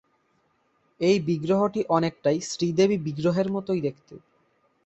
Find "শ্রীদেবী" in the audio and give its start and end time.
2.41-2.97